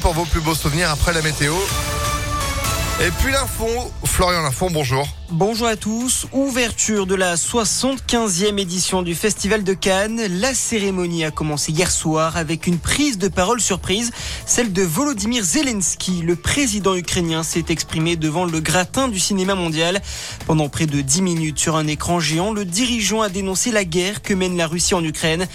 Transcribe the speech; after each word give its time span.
Pour 0.00 0.14
vos 0.14 0.24
plus 0.24 0.40
beaux 0.40 0.54
souvenirs 0.54 0.90
après 0.90 1.12
la 1.12 1.22
météo. 1.22 1.54
Et 3.00 3.10
puis 3.20 3.32
l'info, 3.32 3.92
Florian 4.16 4.40
Lafont, 4.40 4.70
bonjour. 4.70 5.06
Bonjour 5.30 5.66
à 5.66 5.76
tous. 5.76 6.26
Ouverture 6.32 7.04
de 7.04 7.14
la 7.14 7.34
75e 7.34 8.58
édition 8.58 9.02
du 9.02 9.14
Festival 9.14 9.62
de 9.62 9.74
Cannes. 9.74 10.22
La 10.40 10.54
cérémonie 10.54 11.24
a 11.24 11.30
commencé 11.30 11.70
hier 11.70 11.90
soir 11.90 12.38
avec 12.38 12.66
une 12.66 12.78
prise 12.78 13.18
de 13.18 13.28
parole 13.28 13.60
surprise, 13.60 14.12
celle 14.46 14.72
de 14.72 14.82
Volodymyr 14.82 15.42
Zelensky. 15.42 16.22
Le 16.22 16.34
président 16.34 16.94
ukrainien 16.94 17.42
s'est 17.42 17.66
exprimé 17.68 18.16
devant 18.16 18.46
le 18.46 18.60
gratin 18.60 19.08
du 19.08 19.18
cinéma 19.18 19.54
mondial. 19.54 20.00
Pendant 20.46 20.70
près 20.70 20.86
de 20.86 21.02
10 21.02 21.20
minutes 21.20 21.58
sur 21.58 21.76
un 21.76 21.86
écran 21.86 22.18
géant, 22.18 22.54
le 22.54 22.64
dirigeant 22.64 23.20
a 23.20 23.28
dénoncé 23.28 23.70
la 23.70 23.84
guerre 23.84 24.22
que 24.22 24.32
mène 24.32 24.56
la 24.56 24.66
Russie 24.66 24.94
en 24.94 25.04
Ukraine. 25.04 25.46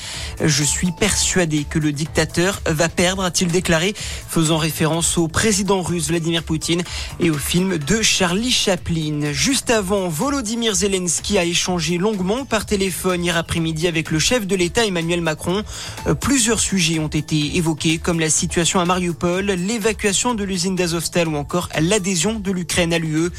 Je 0.43 0.63
suis 0.63 0.91
persuadé 0.91 1.63
que 1.63 1.79
le 1.79 1.93
dictateur 1.93 2.61
va 2.67 2.89
perdre, 2.89 3.23
a-t-il 3.23 3.49
déclaré, 3.49 3.95
faisant 3.95 4.57
référence 4.57 5.17
au 5.17 5.27
président 5.27 5.81
russe 5.81 6.09
Vladimir 6.09 6.43
Poutine 6.43 6.83
et 7.19 7.31
au 7.31 7.37
film 7.37 7.79
de 7.79 8.01
Charlie 8.03 8.50
Chaplin. 8.51 9.31
Juste 9.31 9.71
avant, 9.71 10.09
Volodymyr 10.09 10.75
Zelensky 10.75 11.37
a 11.37 11.45
échangé 11.45 11.97
longuement 11.97 12.43
par 12.43 12.65
téléphone 12.65 13.23
hier 13.23 13.37
après-midi 13.37 13.87
avec 13.87 14.11
le 14.11 14.19
chef 14.19 14.45
de 14.45 14.55
l'État 14.55 14.85
Emmanuel 14.85 15.21
Macron. 15.21 15.63
Euh, 16.07 16.13
plusieurs 16.13 16.59
sujets 16.59 16.99
ont 16.99 17.07
été 17.07 17.55
évoqués 17.55 17.97
comme 17.97 18.19
la 18.19 18.29
situation 18.29 18.79
à 18.79 18.85
Mariupol, 18.85 19.45
l'évacuation 19.45 20.35
de 20.35 20.43
l'usine 20.43 20.75
d'Azovstal 20.75 21.29
ou 21.29 21.37
encore 21.37 21.69
l'adhésion 21.79 22.39
de 22.39 22.51
l'Ukraine 22.51 22.93
à 22.93 22.99
l'UE. 22.99 23.29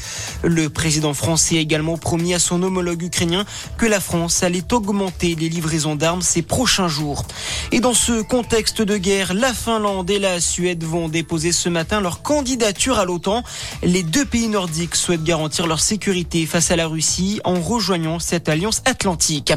Le 0.43 0.69
président 0.69 1.13
français 1.13 1.57
a 1.57 1.61
également 1.61 1.97
promis 1.97 2.33
à 2.33 2.39
son 2.39 2.63
homologue 2.63 3.03
ukrainien 3.03 3.45
que 3.77 3.85
la 3.85 3.99
France 3.99 4.41
allait 4.41 4.73
augmenter 4.73 5.35
les 5.35 5.49
livraisons 5.49 5.95
d'armes 5.95 6.23
ces 6.23 6.41
prochains 6.41 6.87
jours. 6.87 7.25
Et 7.71 7.79
dans 7.79 7.93
ce 7.93 8.21
contexte 8.23 8.81
de 8.81 8.97
guerre, 8.97 9.33
la 9.33 9.53
Finlande 9.53 10.09
et 10.09 10.19
la 10.19 10.41
Suède 10.41 10.83
vont 10.83 11.07
déposer 11.07 11.51
ce 11.51 11.69
matin 11.69 12.01
leur 12.01 12.23
candidature 12.23 12.97
à 12.97 13.05
l'OTAN. 13.05 13.43
Les 13.83 14.01
deux 14.01 14.25
pays 14.25 14.47
nordiques 14.47 14.95
souhaitent 15.03 15.23
garantir 15.25 15.67
leur 15.67 15.81
sécurité 15.81 16.45
face 16.45 16.71
à 16.71 16.77
la 16.77 16.87
Russie 16.87 17.41
en 17.43 17.59
rejoignant 17.59 18.19
cette 18.19 18.47
alliance 18.47 18.81
atlantique. 18.85 19.51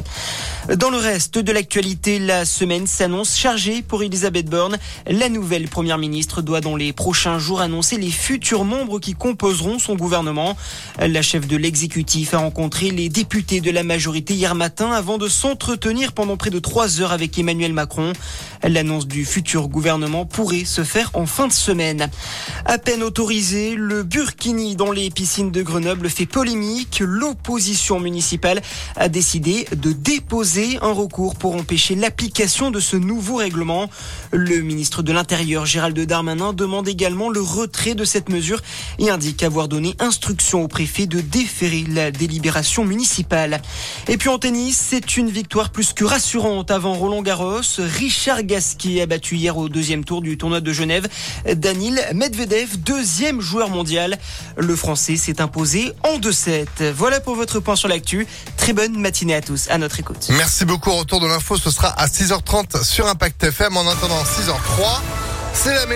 Dans 0.74 0.90
le 0.90 0.96
reste 0.96 1.38
de 1.38 1.52
l'actualité, 1.52 2.18
la 2.18 2.44
semaine 2.44 2.88
s'annonce 2.88 3.36
chargée 3.36 3.82
pour 3.82 4.02
Elisabeth 4.02 4.46
Borne. 4.46 4.76
La 5.06 5.28
nouvelle 5.28 5.68
première 5.68 5.98
ministre 5.98 6.42
doit 6.42 6.60
dans 6.60 6.74
les 6.74 6.92
prochains 6.92 7.38
jours 7.38 7.60
annoncer 7.60 7.96
les 7.96 8.10
futurs 8.10 8.64
membres 8.64 8.98
qui 8.98 9.14
composeront 9.14 9.78
son 9.78 9.94
gouvernement. 9.94 10.56
La 10.98 11.22
chef 11.22 11.46
de 11.46 11.56
l'exécutif 11.56 12.34
a 12.34 12.38
rencontré 12.38 12.90
les 12.90 13.08
députés 13.08 13.60
de 13.60 13.70
la 13.70 13.84
majorité 13.84 14.34
hier 14.34 14.56
matin 14.56 14.90
avant 14.90 15.16
de 15.16 15.28
s'entretenir 15.28 16.12
pendant 16.12 16.36
près 16.36 16.50
de 16.50 16.58
trois 16.58 17.00
heures 17.00 17.12
avec 17.12 17.38
Emmanuel 17.38 17.72
Macron. 17.72 18.12
L'annonce 18.64 19.06
du 19.06 19.24
futur 19.24 19.68
gouvernement 19.68 20.26
pourrait 20.26 20.64
se 20.64 20.82
faire 20.82 21.12
en 21.14 21.26
fin 21.26 21.46
de 21.46 21.52
semaine. 21.52 22.10
À 22.64 22.78
peine 22.78 23.04
autorisé, 23.04 23.76
le 23.76 24.02
burkini 24.02 24.74
dans 24.74 24.90
les 24.90 25.10
de 25.44 25.62
Grenoble 25.62 26.08
fait 26.08 26.24
polémique. 26.24 27.02
L'opposition 27.04 28.00
municipale 28.00 28.62
a 28.96 29.08
décidé 29.08 29.66
de 29.76 29.92
déposer 29.92 30.78
un 30.80 30.92
recours 30.92 31.36
pour 31.36 31.54
empêcher 31.54 31.94
l'application 31.94 32.70
de 32.70 32.80
ce 32.80 32.96
nouveau 32.96 33.36
règlement. 33.36 33.90
Le 34.32 34.62
ministre 34.62 35.02
de 35.02 35.12
l'Intérieur, 35.12 35.66
Gérald 35.66 35.98
Darmanin, 35.98 36.54
demande 36.54 36.88
également 36.88 37.28
le 37.28 37.42
retrait 37.42 37.94
de 37.94 38.04
cette 38.04 38.30
mesure 38.30 38.62
et 38.98 39.10
indique 39.10 39.42
avoir 39.42 39.68
donné 39.68 39.94
instruction 39.98 40.62
au 40.62 40.68
préfet 40.68 41.06
de 41.06 41.20
déférer 41.20 41.84
la 41.86 42.10
délibération 42.10 42.86
municipale. 42.86 43.60
Et 44.08 44.16
puis 44.16 44.30
en 44.30 44.38
tennis, 44.38 44.82
c'est 44.88 45.18
une 45.18 45.28
victoire 45.28 45.68
plus 45.68 45.92
que 45.92 46.04
rassurante 46.04 46.70
avant 46.70 46.94
Roland 46.94 47.20
Garros. 47.20 47.60
Richard 47.78 48.42
Gasquet 48.44 49.02
a 49.02 49.06
battu 49.06 49.36
hier 49.36 49.58
au 49.58 49.68
deuxième 49.68 50.04
tour 50.04 50.22
du 50.22 50.38
tournoi 50.38 50.62
de 50.62 50.72
Genève 50.72 51.08
Danil 51.44 52.00
Medvedev, 52.14 52.78
deuxième 52.78 53.42
joueur 53.42 53.68
mondial. 53.68 54.18
Le 54.56 54.74
Français 54.74 55.16
imposé 55.40 55.92
en 56.04 56.18
2-7. 56.18 56.90
Voilà 56.92 57.20
pour 57.20 57.36
votre 57.36 57.60
point 57.60 57.76
sur 57.76 57.88
l'actu. 57.88 58.26
Très 58.56 58.72
bonne 58.72 58.98
matinée 58.98 59.34
à 59.34 59.42
tous. 59.42 59.68
À 59.68 59.78
notre 59.78 60.00
écoute. 60.00 60.28
Merci 60.30 60.64
beaucoup. 60.64 60.92
Retour 60.92 61.20
de 61.20 61.26
l'info, 61.26 61.56
ce 61.56 61.70
sera 61.70 61.88
à 61.88 62.06
6h30 62.06 62.82
sur 62.84 63.06
Impact 63.06 63.44
FM. 63.44 63.76
En 63.76 63.86
attendant 63.88 64.22
6h03, 64.22 65.00
c'est 65.52 65.74
la 65.74 65.84